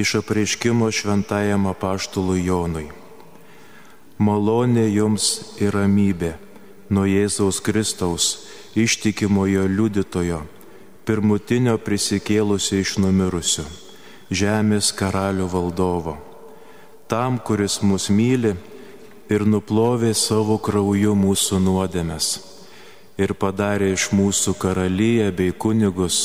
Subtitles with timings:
[0.00, 2.88] iš apreiškimo šventajam apaštului Jonui.
[4.18, 5.28] Malonė jums
[5.62, 6.32] ir ramybė
[6.90, 8.26] nuo Jėzaus Kristaus
[8.78, 10.40] ištikimojo liudytojo,
[11.06, 13.64] pirmutinio prisikėlusio iš numirusių,
[14.30, 16.18] žemės karalių valdovo,
[17.08, 18.56] tam, kuris mus myli
[19.30, 22.36] ir nuplovė savo krauju mūsų nuodėmes
[23.18, 26.18] ir padarė iš mūsų karalyje bei kunigus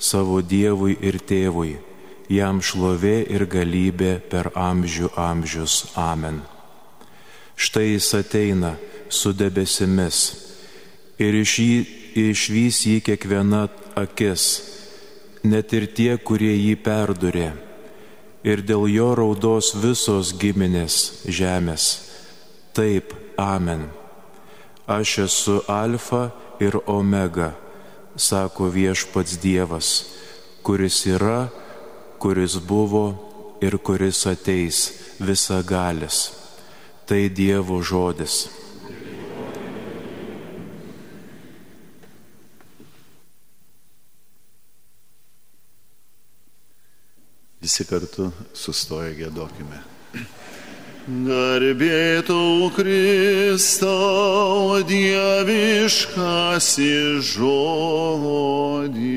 [0.00, 1.78] savo Dievui ir Tėvui,
[2.30, 5.90] jam šlovė ir galybė per amžių amžius.
[5.98, 6.40] Amen.
[7.58, 8.76] Štai jis ateina
[9.10, 10.20] su debesimis
[11.20, 11.78] ir iš jį,
[12.30, 13.66] išvys jį kiekviena
[13.98, 14.44] akis,
[15.42, 17.50] net ir tie, kurie jį perdurė.
[18.40, 21.90] Ir dėl jo raudos visos giminės žemės.
[22.72, 23.90] Taip, amen.
[24.88, 26.30] Aš esu alfa
[26.62, 27.52] ir omega,
[28.16, 29.90] sako viešpats Dievas,
[30.64, 31.50] kuris yra,
[32.20, 33.04] kuris buvo
[33.64, 36.32] ir kuris ateis visagalis.
[37.08, 38.48] Tai Dievo žodis.
[47.60, 49.80] Visi kartu sustoję gėdokime.
[51.26, 56.92] Garbėtau Kristau dieviškasi
[57.32, 59.10] žodį.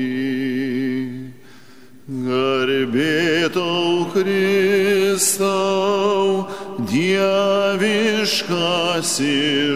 [2.04, 5.48] Garbėtau Kristau
[6.84, 7.80] dieviškasi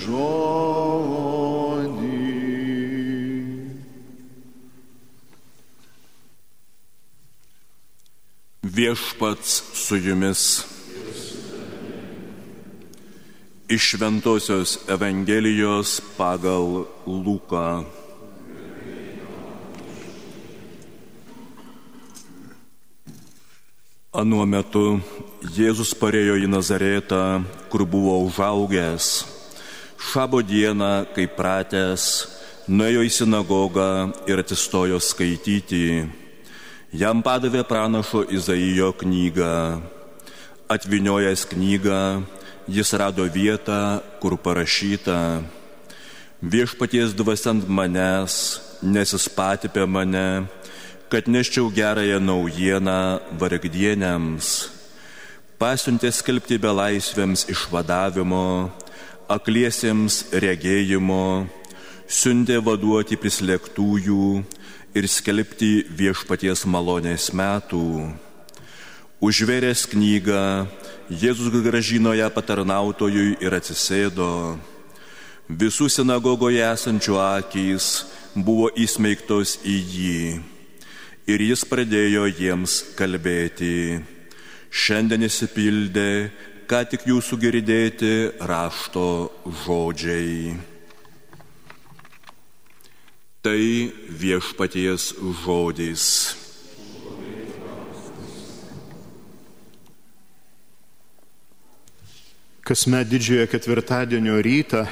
[0.00, 1.28] žodį.
[8.66, 10.66] Viešpats su jumis.
[13.70, 17.86] Iš Šventojios Evangelijos pagal Luką.
[24.20, 24.98] Anuo metu
[25.56, 27.40] Jėzus parėjo į Nazaretą,
[27.72, 29.06] kur buvo užaugęs.
[29.96, 32.04] Šabo dieną, kai pratęs,
[32.68, 33.86] nuėjo į sinagogą
[34.28, 35.86] ir atsistojo skaityti
[36.92, 39.80] Jam padavė pranašo Izaijo knygą.
[40.68, 42.02] Atviniojęs knygą,
[42.68, 45.40] jis rado vietą, kur parašyta,
[46.42, 48.34] viešpaties dvasiant manęs,
[48.82, 50.44] nes jis patipė mane,
[51.10, 53.00] kad neščiau gerąją naujieną
[53.40, 54.70] vargdienėms,
[55.58, 58.70] pasiuntė skelbti belaisvėms išvadavimo,
[59.30, 61.48] akliesiems regėjimo,
[62.06, 64.30] siuntė vaduoti prislėgtųjų,
[64.94, 68.10] ir skelbti viešpaties malonės metų.
[69.20, 70.66] Užveręs knygą,
[71.10, 74.56] Jėzus gražino ją patarnautojui ir atsisėdo.
[75.50, 77.90] Visų sinagogoje esančių akys
[78.34, 80.24] buvo įsmeigtos į jį.
[81.30, 84.00] Ir jis pradėjo jiems kalbėti.
[84.70, 86.30] Šiandien įsipildė,
[86.66, 88.10] ką tik jūsų girdėti
[88.50, 89.30] rašto
[89.62, 90.56] žodžiai.
[93.46, 93.62] Tai
[94.22, 95.06] viešpaties
[95.44, 96.04] žodis.
[102.66, 104.86] Kasmet didžiojo ketvirtadienio rytą,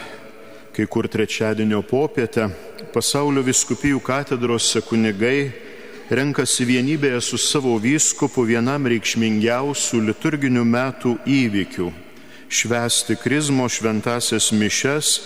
[0.74, 2.46] kai kur trečiadienio popietę,
[2.94, 5.67] pasaulio viskupijų katedrose kunigai
[6.10, 11.92] renkasi vienybėje su savo vyskupu vienam reikšmingiausių liturginių metų įvykių-
[12.58, 15.20] švęsti krizmo šventasias mišes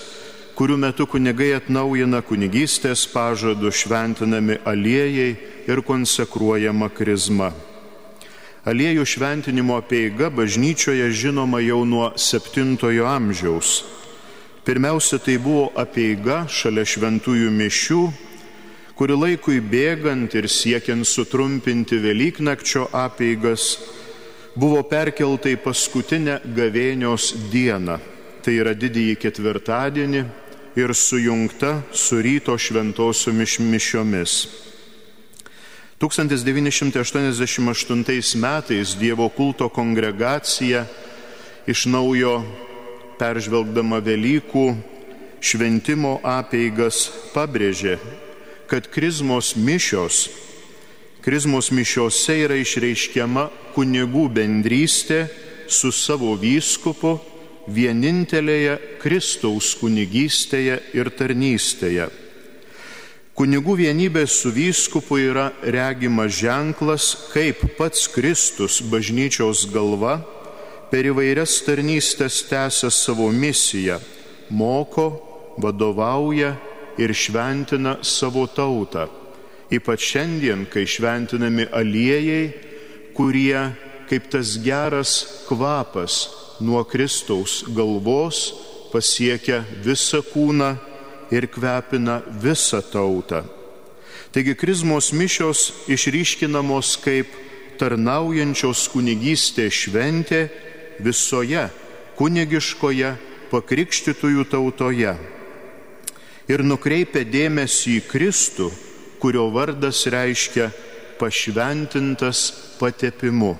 [0.56, 7.53] kurių metu kunigai atnaujina kunigystės pažadų šventinami aliejai ir konsekruojama krizma.
[8.62, 13.83] Aliejų šventinimo pieiga bažnyčioje žinoma jau nuo 7 amžiaus.
[14.62, 18.03] Pirmiausia, tai buvo apeiga šalia šventųjų mišių,
[18.98, 23.77] kuri laikui bėgant ir siekiant sutrumpinti Velyknakčio apeigas,
[24.54, 27.98] buvo perkelta į paskutinę gavėnios dieną,
[28.44, 30.24] tai yra didįjį ketvirtadienį,
[30.77, 34.48] ir sujungta su ryto šventosiomis mišiomis.
[36.00, 40.84] 1988 metais Dievo kulto kongregacija
[41.66, 42.42] iš naujo
[43.18, 44.74] peržvelgdama Velykų
[45.42, 47.98] šventimo apeigas pabrėžė,
[48.72, 50.24] kad krizmos mišios
[51.22, 53.45] Krizmos mišiose yra išreiškiama
[53.77, 55.21] kunigų bendrystė
[55.71, 57.13] su savo vyskupu
[57.71, 62.09] vienintelėje Kristaus kunigystėje ir tarnystėje.
[63.39, 70.18] Kunigų vienybė su vyskupu yra regimas ženklas, kaip pats Kristus bažnyčios galva
[70.91, 74.03] per įvairias tarnystės tęsia savo misiją,
[74.51, 75.07] moko,
[75.54, 76.57] vadovauja
[76.98, 79.09] ir šventina savo tautą.
[79.72, 82.53] Ypač šiandien, kai šventinami aliejai,
[83.16, 83.71] kurie
[84.09, 86.28] kaip tas geras kvapas
[86.60, 88.53] nuo Kristaus galvos
[88.92, 90.74] pasiekia visą kūną
[91.33, 93.41] ir kvepina visą tautą.
[94.33, 97.33] Taigi krizmos mišios išryškinamos kaip
[97.80, 100.47] tarnaujančios kunigystės šventė
[101.00, 101.66] visoje
[102.21, 103.15] kunigiškoje
[103.53, 105.16] pakrikštytųjų tautoje.
[106.50, 108.71] Ir nukreipia dėmesį į Kristų,
[109.22, 110.72] kurio vardas reiškia
[111.21, 112.50] pašventintas
[112.80, 113.54] patepimu.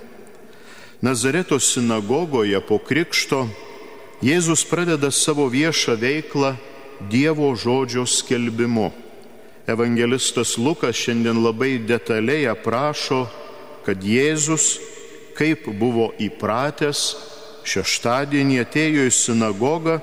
[1.03, 3.45] Nazareto sinagogoje po krikšto
[4.23, 6.53] Jėzus pradeda savo viešą veiklą
[7.11, 8.91] Dievo žodžio skelbimu.
[9.67, 13.25] Evangelistas Lukas šiandien labai detaliai aprašo,
[13.83, 14.77] kad Jėzus,
[15.35, 17.01] kaip buvo įpratęs,
[17.67, 19.99] šeštadienį atėjo į sinagogą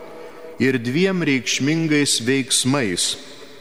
[0.60, 3.14] ir dviem reikšmingais veiksmais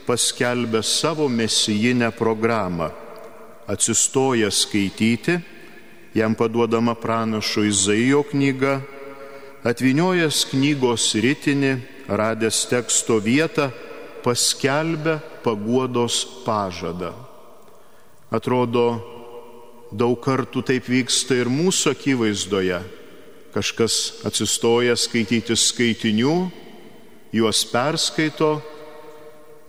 [0.04, 2.90] paskelbė savo mesijinę programą.
[3.70, 5.38] Atsistoja skaityti,
[6.18, 8.80] jam paduodama pranašo Izaijo knyga,
[9.64, 11.74] atviniojęs knygos rytinį,
[12.10, 13.70] radęs teksto vietą,
[14.26, 17.14] paskelbė paguodos pažadą.
[18.34, 18.88] Atrodo,
[19.92, 22.82] daug kartų taip vyksta ir mūsų akivaizdoje.
[23.54, 26.36] Kažkas atsistoja skaityti skaitinių,
[27.32, 28.58] juos perskaito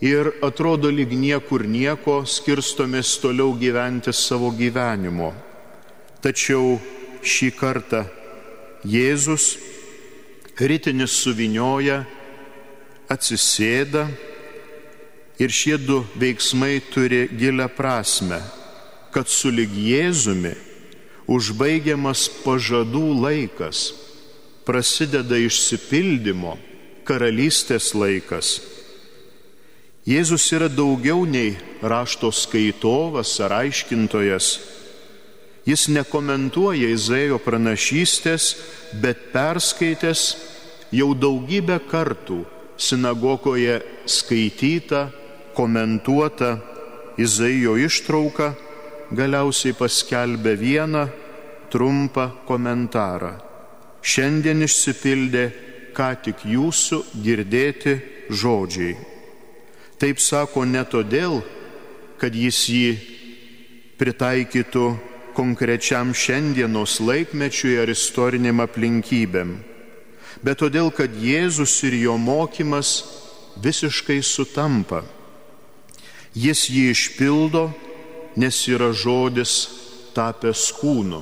[0.00, 5.34] ir atrodo lyg niekur nieko skirstomės toliau gyventi savo gyvenimo.
[6.24, 6.78] Tačiau
[7.20, 8.06] šį kartą
[8.88, 9.58] Jėzus
[10.56, 12.02] rytinis suvinioja
[13.12, 14.06] atsisėda
[15.40, 18.40] ir šie du veiksmai turi gilę prasme,
[19.12, 20.54] kad sulig Jėzumi
[21.30, 23.90] užbaigiamas pažadų laikas,
[24.64, 26.56] prasideda išsipildymo
[27.10, 28.60] karalystės laikas.
[30.06, 34.52] Jėzus yra daugiau nei rašto skaitovas ar aiškintojas.
[35.66, 38.54] Jis nekomentuoja Izaijo pranašystės,
[39.02, 40.22] bet perskaitęs
[40.94, 42.44] jau daugybę kartų
[42.80, 45.08] sinagogoje skaitytą,
[45.58, 46.52] komentuotą
[47.18, 48.52] Izaijo ištrauką
[49.10, 51.02] galiausiai paskelbė vieną
[51.74, 53.34] trumpą komentarą.
[54.00, 55.44] Šiandien išsipildė
[55.94, 57.96] ką tik jūsų girdėti
[58.30, 58.96] žodžiai.
[60.00, 61.40] Taip sako ne todėl,
[62.20, 62.92] kad jis jį
[64.00, 64.86] pritaikytų
[65.36, 69.58] konkrečiam šiandienos laikmečiui ar istoriniam aplinkybėm
[70.42, 73.02] bet todėl, kad Jėzus ir jo mokymas
[73.60, 75.02] visiškai sutampa.
[76.34, 77.70] Jis jį išpildo,
[78.38, 79.66] nes yra žodis
[80.14, 81.20] tapęs kūnu,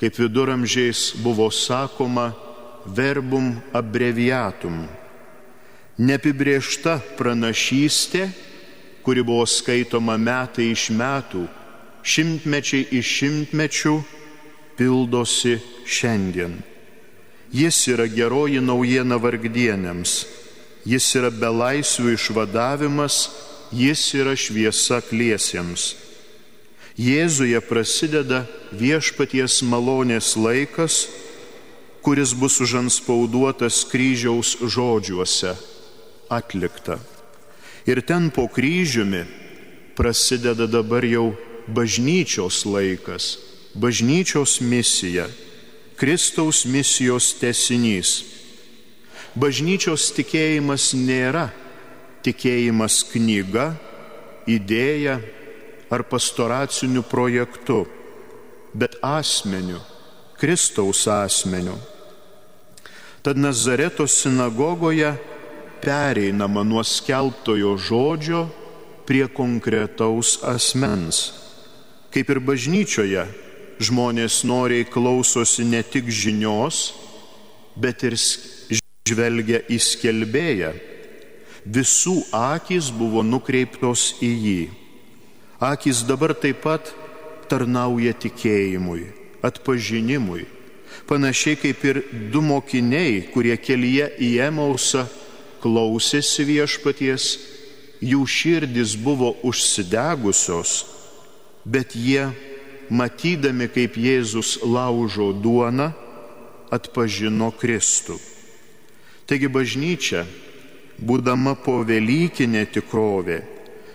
[0.00, 2.32] kaip viduramžiais buvo sakoma
[2.86, 4.84] verbum abreviatum.
[5.96, 8.26] Neapibriešta pranašystė,
[9.02, 11.46] kuri buvo skaitoma metai iš metų,
[12.06, 13.94] šimtmečiai iš šimtmečių,
[14.76, 15.56] pildosi
[15.88, 16.58] šiandien.
[17.54, 20.26] Jis yra geroji naujiena vargdienėms,
[20.84, 23.20] jis yra belaisvių išvadavimas,
[23.72, 25.94] jis yra šviesa kliesiems.
[26.96, 31.06] Jėzuje prasideda viešpaties malonės laikas,
[32.06, 35.56] kuris bus užanspauduotas kryžiaus žodžiuose-
[36.38, 36.98] atlikta.
[37.86, 39.24] Ir ten po kryžiumi
[39.96, 41.34] prasideda dabar jau
[41.66, 43.38] bažnyčios laikas,
[43.74, 45.26] bažnyčios misija
[45.96, 48.22] Kristaus misijos tesinys.
[49.34, 51.50] Bažnyčios tikėjimas nėra
[52.22, 53.74] tikėjimas knyga,
[54.46, 55.18] idėja
[55.90, 57.82] ar pastoraciniu projektu,
[58.74, 59.80] bet asmeniu,
[60.38, 61.95] Kristaus asmeniu.
[63.26, 65.14] Tad Nazareto sinagogoje
[65.82, 68.44] pereinama nuo skelbtojo žodžio
[69.02, 71.34] prie konkretaus asmens.
[72.14, 73.26] Kaip ir bažnyčioje
[73.82, 76.94] žmonės noriai klausosi ne tik žinios,
[77.74, 78.14] bet ir
[79.10, 80.72] žvelgia į skelbėją.
[81.66, 84.60] Visų akis buvo nukreiptos į jį.
[85.58, 86.94] Akis dabar taip pat
[87.50, 89.08] tarnauja tikėjimui,
[89.42, 90.46] atpažinimui.
[91.06, 95.04] Panašiai kaip ir du mokiniai, kurie kelyje į Emausą
[95.62, 97.30] klausėsi viešpaties,
[98.02, 100.82] jų širdis buvo užsidegusios
[101.66, 102.30] bet jie,
[102.90, 105.90] matydami, kaip Jėzus laužo duoną,
[106.70, 108.20] atpažino Kristų.
[109.26, 110.22] Taigi bažnyčia,
[111.02, 113.40] būdama po Velykinė tikrovė,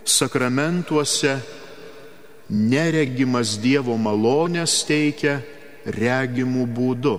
[0.04, 1.38] sakramentuose
[2.52, 5.40] neregimas Dievo malonės teikia
[5.86, 7.18] regimų būdu.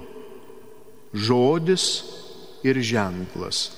[1.12, 1.86] Žodis
[2.64, 3.70] ir ženklas.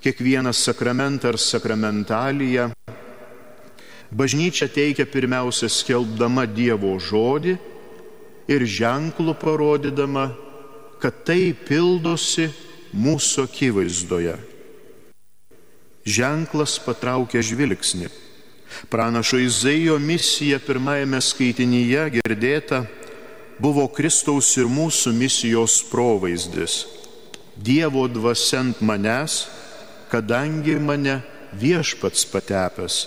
[0.00, 2.70] Kiekvienas sakramentą ar sakramentaliją
[4.10, 7.58] bažnyčia teikia pirmiausia skelbdama Dievo žodį
[8.50, 10.30] ir ženklų parodydama,
[10.98, 12.48] kad tai pildosi
[12.96, 14.34] mūsų akivaizdoje.
[16.04, 18.08] Ženklas patraukia žvilgsnį.
[18.90, 22.84] Pranašo Izaijo misija pirmajame skaitinyje girdėta
[23.60, 26.84] buvo Kristaus ir mūsų misijos provaizdis.
[27.60, 29.44] Dievo dvasiant manęs,
[30.10, 31.20] kadangi mane
[31.60, 33.04] viešpats patepęs.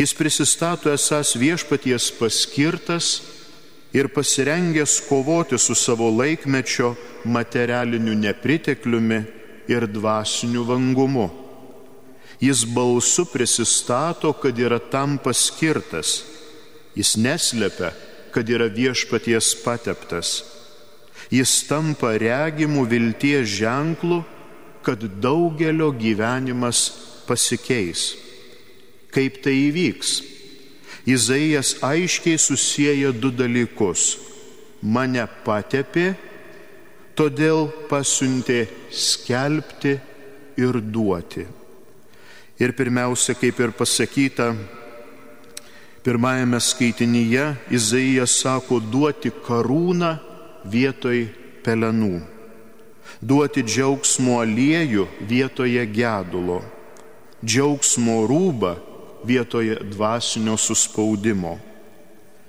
[0.00, 3.20] Jis prisistato esas viešpaties paskirtas
[3.92, 9.20] ir pasirengęs kovoti su savo laikmečio materialiniu nepritekliumi
[9.68, 11.28] ir dvasiniu vangumu.
[12.40, 16.22] Jis balsu prisistato, kad yra tam paskirtas.
[16.96, 17.92] Jis neslepia,
[18.34, 20.40] kad yra viešpaties pateptas.
[21.30, 24.22] Jis tampa regimų vilties ženklu,
[24.82, 26.88] kad daugelio gyvenimas
[27.28, 28.14] pasikeis.
[29.14, 30.20] Kaip tai įvyks?
[31.06, 34.18] Izaijas aiškiai susiję du dalykus.
[34.82, 36.14] Mane patepė,
[37.18, 39.96] todėl pasiuntė skelbti
[40.60, 41.46] ir duoti.
[42.60, 44.52] Ir pirmiausia, kaip ir pasakyta,
[46.02, 50.16] pirmajame skaitinyje Izaijas sako duoti karūną
[50.64, 51.26] vietoj
[51.64, 52.20] pelenų,
[53.20, 56.60] duoti džiaugsmo aliejų vietoje gedulo,
[57.44, 58.76] džiaugsmo rūbą
[59.24, 61.58] vietoje dvasinio suspaudimo.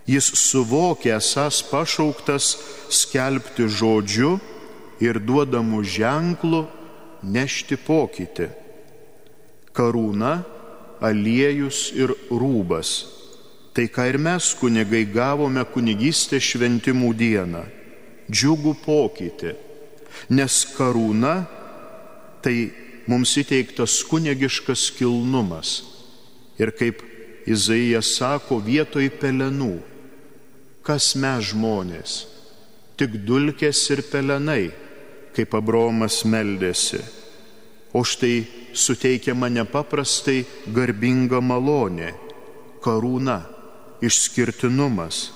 [0.08, 2.55] Jis suvokė esas pašauktas
[2.89, 4.38] skelbti žodžiu
[5.03, 6.65] ir duodamų ženklų
[7.24, 8.50] nešti pokytį.
[9.72, 10.41] Karūna,
[11.01, 13.21] aliejus ir rūbas.
[13.72, 17.63] Tai ką ir mes kunigai gavome kunigystės šventimų dieną.
[18.32, 19.56] Džiugų pokytį.
[20.36, 21.38] Nes karūna
[22.44, 22.56] tai
[23.08, 25.80] mums įteiktas kunigiškas kilnumas
[26.62, 27.01] Ir kaip
[27.50, 29.80] Izaijas sako, vietoj pelenų,
[30.86, 32.12] kas mes žmonės,
[33.00, 34.70] tik dulkės ir pelenai,
[35.34, 37.01] kaip Abromas meldėsi.
[37.98, 38.46] O štai
[38.78, 42.12] suteikiama nepaprastai garbinga malonė,
[42.86, 43.40] karūna,
[44.01, 45.29] išskirtinumas.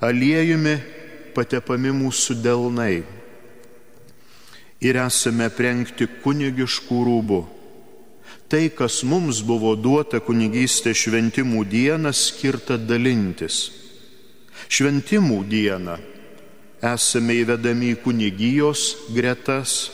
[0.00, 0.76] Aliejumi
[1.36, 3.02] patepami mūsų delnai
[4.84, 7.42] ir esame prengti kunigiškų rūbų
[8.48, 13.70] tai, kas mums buvo duota kunigystė šventimų dieną, skirta dalintis.
[14.70, 15.96] Šventimų dieną
[16.86, 19.90] esame įvedami į kunigijos gretas,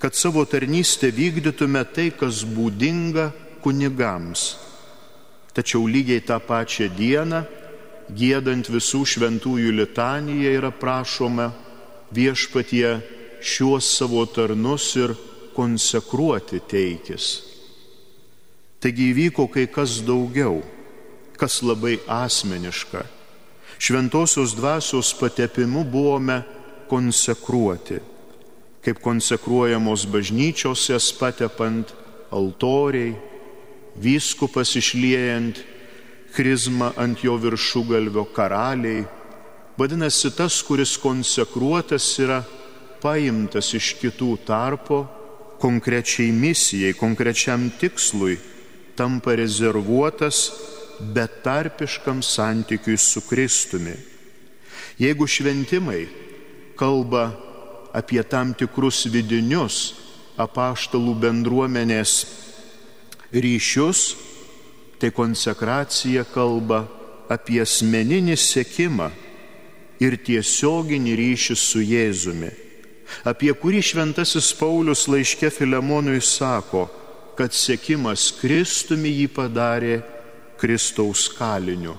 [0.00, 3.30] kad savo tarnystę vykdytume tai, kas būdinga
[3.64, 4.54] kunigams.
[5.54, 7.44] Tačiau lygiai tą pačią dieną,
[8.10, 11.52] gėdant visų šventųjų litaniją, yra prašoma
[12.14, 12.98] viešpatie
[13.38, 15.14] šiuos savo tarnus ir
[15.54, 17.26] konsekruoti teikis.
[18.82, 20.58] Taigi įvyko kai kas daugiau,
[21.38, 23.04] kas labai asmeniška.
[23.78, 26.42] Šventosios dvasios patepimu buvome
[26.90, 28.00] konsekruoti,
[28.84, 31.94] kaip konsekruojamos bažnyčios jas patepant
[32.34, 33.14] altoriai,
[33.96, 35.60] vyskupas išliejant
[36.34, 39.04] krizmą ant jo viršugalvio karaliai.
[39.78, 42.42] Vadinasi, tas, kuris konsekruotas yra
[43.02, 45.04] paimtas iš kitų tarpo
[45.62, 48.38] konkrečiai misijai, konkrečiam tikslui
[48.94, 50.50] tampa rezervuotas
[51.14, 53.94] betarpiškam santykiui su Kristumi.
[54.98, 56.06] Jeigu šventimai
[56.78, 57.32] kalba
[57.94, 59.94] apie tam tikrus vidinius
[60.38, 62.14] apaštalų bendruomenės
[63.34, 64.14] ryšius,
[64.98, 66.84] tai konsekracija kalba
[67.28, 69.10] apie asmeninį sekimą
[70.02, 72.50] ir tiesioginį ryšį su Jėzumi,
[73.26, 76.86] apie kurį šventasis Paulius laiške Filemonui sako,
[77.38, 79.98] kad sėkimas Kristumi jį padarė
[80.60, 81.96] Kristaus kaliniu.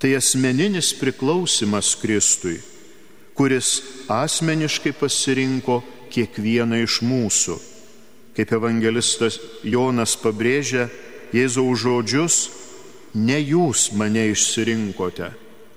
[0.00, 2.56] Tai asmeninis priklausimas Kristui,
[3.36, 3.78] kuris
[4.10, 7.58] asmeniškai pasirinko kiekvieną iš mūsų.
[8.40, 10.86] Kaip evangelistas Jonas pabrėžia
[11.36, 12.36] Jėzaus žodžius,
[13.12, 15.26] ne jūs mane išsirinkote,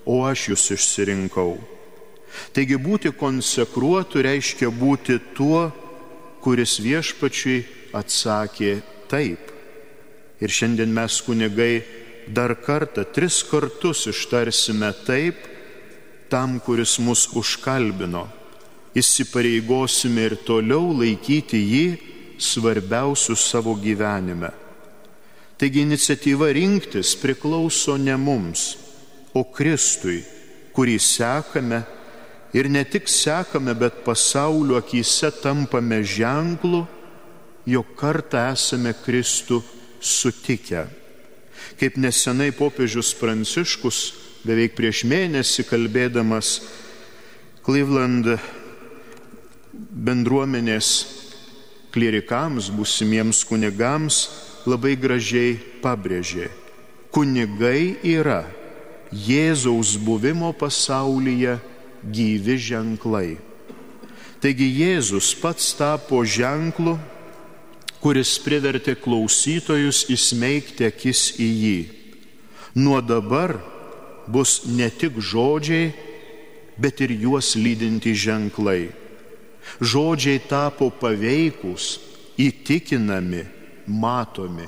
[0.07, 1.57] o aš jūs išsirinkau.
[2.55, 5.65] Taigi būti konsekruotų reiškia būti tuo,
[6.39, 7.57] kuris viešpačiui
[7.99, 8.77] atsakė
[9.11, 9.51] taip.
[10.39, 11.83] Ir šiandien mes kunigai
[12.31, 15.35] dar kartą, tris kartus ištarsime taip,
[16.31, 18.23] tam, kuris mus užkalbino,
[18.95, 21.85] įsipareigosime ir toliau laikyti jį
[22.43, 24.51] svarbiausių savo gyvenime.
[25.57, 28.73] Taigi iniciatyva rinktis priklauso ne mums,
[29.33, 30.19] o Kristui,
[30.75, 31.83] kurį sekame
[32.53, 36.83] ir ne tik sekame, bet pasaulio akise tampame ženklu,
[37.65, 39.61] jog kartą esame Kristų
[40.03, 40.83] sutikę.
[41.79, 43.99] Kaip nesenai popiežius Pranciškus
[44.43, 46.57] beveik prieš mėnesį kalbėdamas
[47.63, 48.33] Cleveland
[49.73, 51.22] bendruomenės
[51.93, 54.25] klierikams, būsimiems kunigams
[54.65, 56.49] labai gražiai pabrėžė.
[57.13, 58.43] Kunigai yra
[59.13, 61.59] Jėzaus buvimo pasaulyje
[62.01, 63.37] gyvi ženklai.
[64.41, 66.97] Taigi Jėzus pats tapo ženklu,
[68.03, 71.77] kuris privertė klausytojus įsmeigti akis į jį.
[72.75, 73.53] Nuo dabar
[74.27, 75.93] bus ne tik žodžiai,
[76.75, 78.89] bet ir juos lydinti ženklai.
[79.81, 81.97] Žodžiai tapo paveikus,
[82.39, 83.43] įtikinami,
[83.87, 84.67] matomi.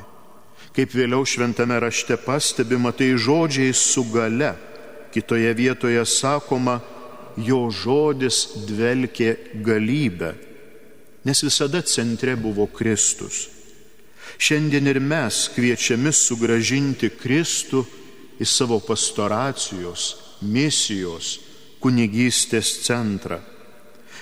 [0.75, 4.54] Kaip vėliau šventame rašte pastebima, tai žodžiai su gale.
[5.16, 6.82] Kitoje vietoje sakoma,
[7.40, 10.34] jo žodis dvelkė galybę,
[11.24, 13.46] nes visada centre buvo Kristus.
[14.36, 17.86] Šiandien ir mes kviečiami sugražinti Kristų
[18.40, 20.10] į savo pastoracijos,
[20.44, 21.38] misijos,
[21.80, 23.40] kunigystės centrą.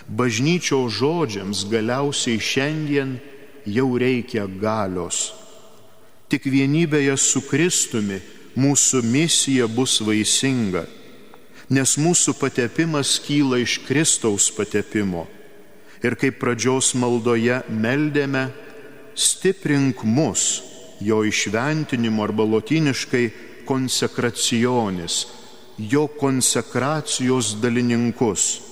[0.07, 3.17] Bažnyčio žodžiams galiausiai šiandien
[3.65, 5.31] jau reikia galios.
[6.27, 8.19] Tik vienybėje su Kristumi
[8.57, 10.83] mūsų misija bus vaisinga,
[11.69, 15.27] nes mūsų patepimas kyla iš Kristaus patepimo.
[16.03, 18.50] Ir kaip pradžios maldoje meldėme,
[19.15, 20.62] stiprink mus,
[21.00, 23.29] jo išventinimo arba lotiniškai
[23.65, 25.23] konsekracionis,
[25.77, 28.62] jo konsekracijos dalininkus,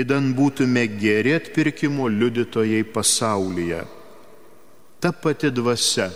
[0.00, 3.82] įdan būtume geri atpirkimo liudytojai pasaulyje.
[5.00, 6.08] Ta pati dvasia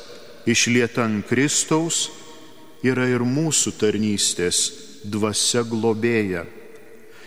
[0.47, 2.09] išlieta ant Kristaus
[2.83, 4.62] yra ir mūsų tarnystės
[5.05, 6.47] dvasia globėja.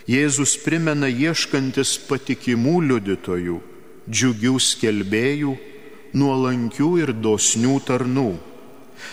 [0.05, 3.61] Jėzus primena ieškantis patikimų liudytojų,
[4.05, 5.55] džiugių skelbėjų,
[6.15, 8.29] nuolankių ir dosnių tarnų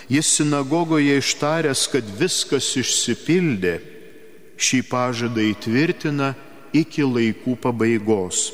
[0.08, 3.78] Jis sinagogoje ištaręs, kad viskas išsipildė,
[4.62, 6.32] šį pažadą įtvirtina
[6.72, 8.50] iki laikų pabaigos.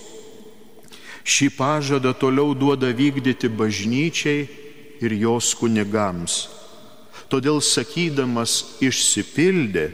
[1.28, 4.46] Šį pažadą toliau duoda vykdyti bažnyčiai
[5.04, 6.46] ir jos kunigams.
[7.28, 9.88] Todėl sakydamas išsipildė,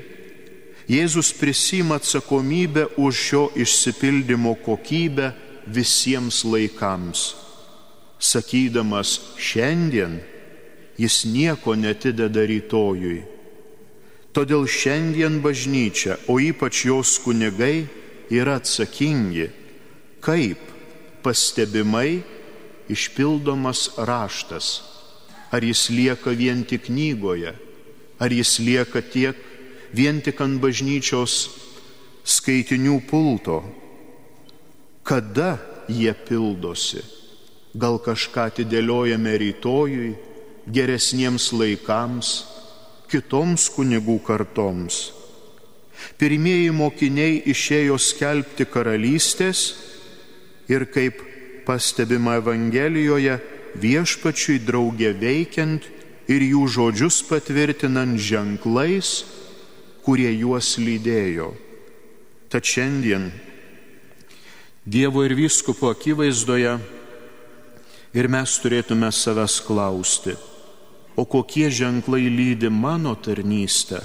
[0.84, 5.30] Jėzus prisima atsakomybę už šio išsipildymo kokybę
[5.66, 7.32] visiems laikams.
[8.20, 10.18] Sakydamas šiandien,
[11.00, 13.22] jis nieko netideda rytojui.
[14.36, 17.86] Todėl šiandien bažnyčia, o ypač jos kunigai,
[18.34, 19.48] yra atsakingi,
[20.24, 20.60] kaip
[21.24, 22.22] pastebimai
[22.88, 24.82] išpildomas raštas.
[25.54, 27.54] Ar jis lieka vien tik knygoje,
[28.18, 29.38] ar jis lieka tiek
[29.94, 31.34] vien tik ant bažnyčios
[32.24, 33.60] skaitinių pulto.
[35.04, 37.04] Kada jie pildosi?
[37.74, 40.14] Gal kažką atidėliojame rytojui,
[40.70, 42.30] geresniems laikams,
[43.10, 45.10] kitoms kunigų kartoms.
[46.20, 49.64] Pirmieji mokiniai išėjo skelbti karalystės
[50.70, 51.20] ir kaip
[51.66, 53.38] pastebima Evangelijoje,
[53.80, 55.86] viešpačiui draugė veikiant
[56.30, 59.24] ir jų žodžius patvirtinant ženklais,
[60.04, 61.52] kurie juos lydėjo.
[62.52, 63.32] Tad šiandien
[64.84, 66.74] Dievo ir vyskupo akivaizdoje
[68.14, 70.34] ir mes turėtume savęs klausti,
[71.16, 74.02] o kokie ženklai lydi mano tarnystę,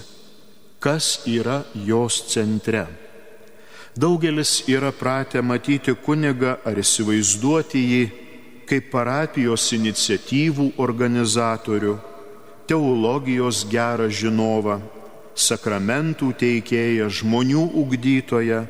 [0.79, 2.87] kas yra jos centre.
[3.95, 8.03] Daugelis yra pratę matyti kunigą ar įsivaizduoti jį
[8.69, 11.95] kaip parapijos iniciatyvų organizatorių,
[12.69, 14.77] teologijos gerą žinovą,
[15.33, 18.61] sakramentų teikėją, žmonių ugdytoją.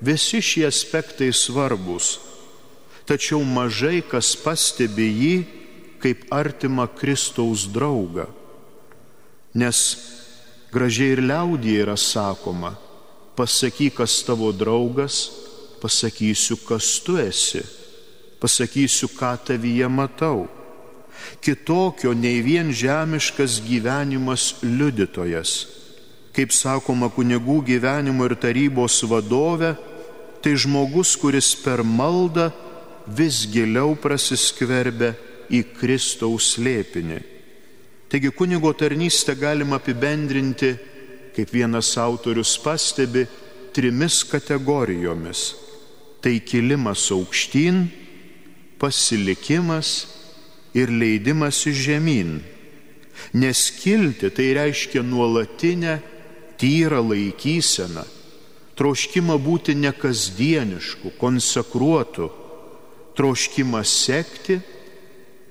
[0.00, 2.16] Visi šie aspektai svarbus,
[3.06, 5.36] tačiau mažai kas pastebi jį
[6.02, 8.26] kaip artimą Kristaus draugą.
[9.56, 9.78] Nes
[10.72, 12.74] gražiai ir liaudėje yra sakoma,
[13.36, 15.28] pasakyk, kas tavo draugas,
[15.82, 17.62] pasakysiu, kas tu esi,
[18.40, 20.46] pasakysiu, ką tavyje matau.
[21.40, 25.66] Kitokio nei vien žemiškas gyvenimas liudytojas.
[26.36, 29.72] Kaip sakoma kunigų gyvenimo ir tarybos vadovė,
[30.44, 32.50] tai žmogus, kuris per maldą
[33.06, 35.14] vis giliau prasiskverbia
[35.48, 37.35] į Kristaus slėpinį.
[38.08, 40.76] Taigi kunigo tarnystę galima apibendrinti,
[41.34, 43.26] kaip vienas autorius pastebi,
[43.74, 45.54] trimis kategorijomis.
[46.22, 47.86] Tai kilimas aukštyn,
[48.78, 50.06] pasilikimas
[50.74, 52.30] ir leidimas į žemyn.
[53.34, 55.98] Nes kilti tai reiškia nuolatinę,
[56.60, 58.04] tyrą laikyseną,
[58.76, 62.30] troškimą būti nekasdienišku, konsekruotu,
[63.16, 64.60] troškimą sekti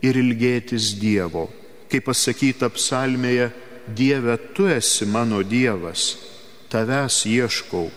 [0.05, 1.49] ir ilgėtis Dievo.
[1.91, 3.51] Kaip pasakyta psalmėje,
[3.85, 6.15] Dieve, tu esi mano Dievas,
[6.73, 7.91] tavęs ieškau,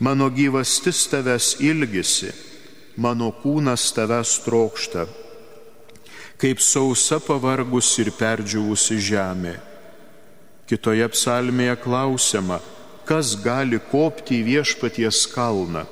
[0.00, 2.32] mano gyvastis tavęs ilgisi,
[2.96, 5.04] mano kūnas tavęs trokšta,
[6.40, 9.54] kaip sausa pavargus ir perdžiūvusi žemė.
[10.68, 12.58] Kitoje psalmėje klausiama,
[13.08, 15.86] kas gali kopti į viešpaties kalną.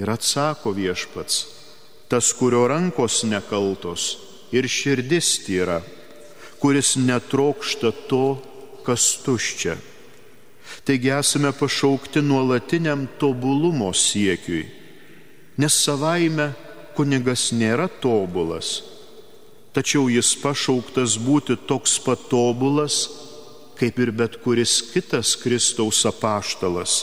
[0.00, 1.44] Ir atsako viešpats,
[2.10, 4.14] tas, kurio rankos nekaltos
[4.52, 5.80] ir širdis tyra,
[6.64, 8.38] kuris netrokšta to,
[8.86, 9.74] kas tuščia.
[10.88, 14.62] Taigi esame pašaukti nuolatiniam tobulumo siekiui,
[15.60, 16.54] nes savaime
[16.96, 18.78] kunigas nėra tobulas,
[19.76, 23.02] tačiau jis pašauktas būti toks patobulas,
[23.76, 27.02] kaip ir bet kuris kitas Kristaus apaštalas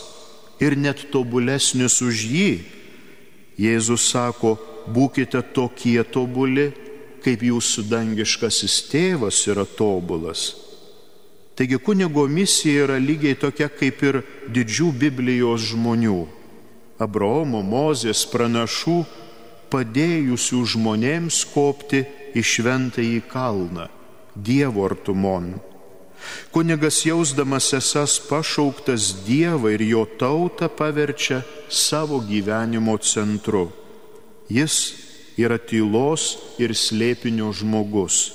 [0.58, 2.52] ir net tobulesnis už jį.
[3.62, 4.58] Jėzus sako,
[4.90, 6.72] būkite tokie tobuli,
[7.24, 10.52] kaip jūsų dangiškasis tėvas yra tobulas.
[11.56, 16.28] Taigi kunigo misija yra lygiai tokia kaip ir didžių Biblijos žmonių-
[17.06, 19.06] Abraomo, Mozės, pranašų,
[19.72, 22.06] padėjusių žmonėms kopti
[22.36, 23.90] į šventąjį kalną,
[24.36, 25.60] Dievo artumon.
[26.52, 33.72] Kunigas jausdamas esas pašauktas Dievą ir jo tautą paverčia savo gyvenimo centru.
[34.50, 34.94] Jis
[35.42, 38.32] yra tylos ir slėpinio žmogus.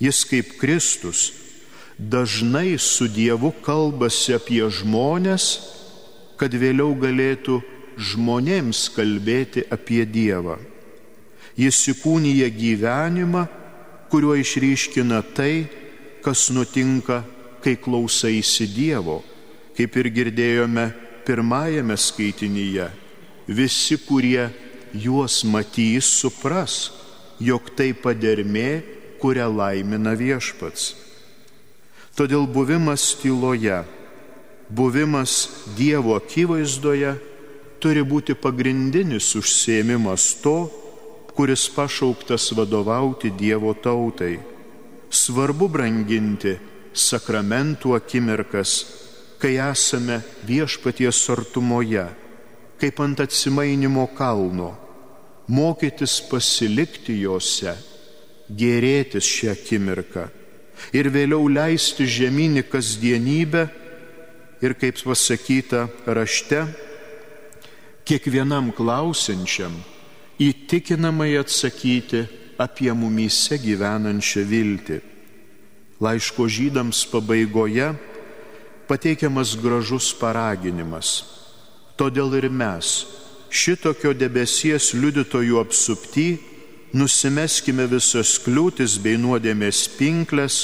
[0.00, 1.30] Jis kaip Kristus
[1.98, 5.46] dažnai su Dievu kalbasi apie žmonės,
[6.36, 7.62] kad vėliau galėtų
[7.96, 10.58] žmonėms kalbėti apie Dievą.
[11.56, 13.46] Jis įkūnyja gyvenimą,
[14.12, 15.64] kuriuo išryškina tai,
[16.20, 17.22] kas nutinka,
[17.64, 19.22] kai klausaisi Dievo,
[19.76, 20.90] kaip ir girdėjome
[21.26, 22.90] pirmajame skaitinyje.
[23.48, 24.50] Visi, kurie
[24.96, 26.90] juos matys, supras,
[27.40, 28.82] jog tai padermė,
[29.20, 30.94] kurią laimina viešpats.
[32.16, 33.82] Todėl buvimas tyloje,
[34.72, 37.14] buvimas Dievo akivaizdoje
[37.80, 40.58] turi būti pagrindinis užsiemimas to,
[41.36, 44.38] kuris pašauktas vadovauti Dievo tautai
[45.12, 46.56] svarbu branginti
[46.96, 48.72] sakramentų akimirkas,
[49.40, 52.06] kai esame viešpaties artumoje,
[52.80, 54.72] kaip ant atsimainimo kalno,
[55.48, 57.76] mokytis pasilikti juose,
[58.50, 60.26] gerėtis šią akimirką
[60.92, 63.66] ir vėliau leisti žemynį kasdienybę
[64.62, 66.64] ir, kaip pasakyta rašte,
[68.06, 69.74] kiekvienam klausinčiam
[70.38, 75.00] įtikinamai atsakyti, apie mumyse gyvenančią viltį.
[76.00, 77.90] Laiško žydams pabaigoje
[78.88, 81.24] pateikiamas gražus paraginimas.
[81.96, 83.04] Todėl ir mes,
[83.56, 86.26] šitokio debesies liudytojų apsupty,
[86.96, 90.58] nusimeskime visas kliūtis bei nuodėmės pinklės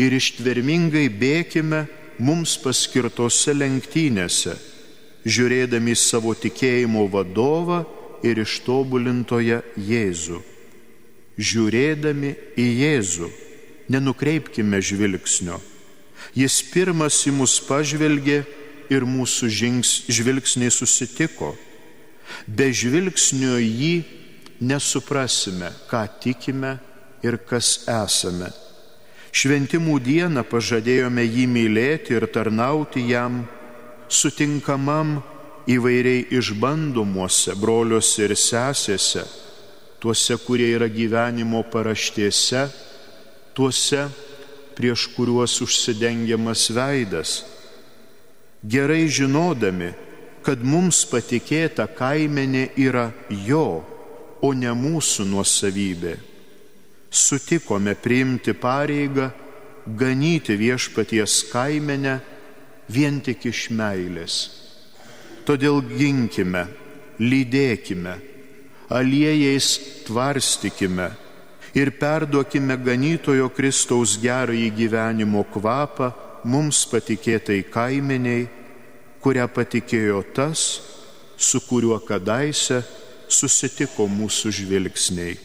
[0.00, 1.86] ir ištvermingai bėkime
[2.20, 4.54] mums paskirtose lenktynėse,
[5.24, 7.82] žiūrėdami savo tikėjimo vadovą
[8.24, 10.44] ir ištobulintoje Jėzų
[11.40, 13.28] žiūrėdami į Jėzų,
[13.90, 15.58] nenukreipkime žvilgsnio.
[16.36, 18.42] Jis pirmas į mus pažvelgė
[18.92, 21.54] ir mūsų žings, žvilgsniai susitiko.
[22.46, 23.94] Be žvilgsnio jį
[24.60, 26.76] nesuprasime, ką tikime
[27.24, 28.50] ir kas esame.
[29.30, 33.44] Šventimų dieną pažadėjome jį mylėti ir tarnauti jam,
[34.10, 35.20] sutinkamam
[35.70, 39.22] įvairiai išbandomuose broliuose ir sesėse
[40.00, 42.64] tuose, kurie yra gyvenimo paraštėse,
[43.54, 44.06] tuose,
[44.78, 47.34] prieš kuriuos užsidengiamas veidas.
[48.64, 49.92] Gerai žinodami,
[50.44, 53.10] kad mums patikėta kaimenė yra
[53.46, 53.84] jo,
[54.40, 56.16] o ne mūsų nuosavybė.
[57.10, 59.30] Sutikome priimti pareigą
[59.86, 62.18] ganyti viešpaties kaimenę
[62.88, 64.36] vien tik iš meilės.
[65.44, 66.66] Todėl ginkime,
[67.20, 68.14] lydėkime,
[68.90, 69.68] aliejais
[70.06, 71.10] tvarstykime
[71.74, 76.10] ir perduokime ganytojo Kristaus gerąjį gyvenimo kvapą
[76.44, 78.48] mums patikėtai kaimeniai,
[79.20, 80.64] kurią patikėjo tas,
[81.36, 82.80] su kuriuo kadaise
[83.28, 85.38] susitiko mūsų žvilgsniai.